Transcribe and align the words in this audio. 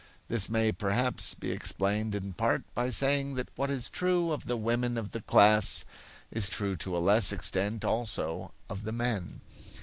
This 0.29 0.49
may 0.49 0.71
perhaps 0.71 1.35
be 1.35 1.51
explained 1.51 2.15
in 2.15 2.33
part 2.33 2.63
by 2.73 2.89
saying 2.89 3.35
that 3.35 3.49
what 3.55 3.69
is 3.69 3.87
true 3.87 4.31
of 4.31 4.47
the 4.47 4.57
women 4.57 4.97
of 4.97 5.11
the 5.11 5.21
class 5.21 5.85
is 6.31 6.49
true 6.49 6.75
to 6.77 6.97
a 6.97 6.97
less 6.97 7.31
extent 7.31 7.85
also 7.85 8.51
of 8.67 8.81
the 8.83 8.91
men. 8.93 9.41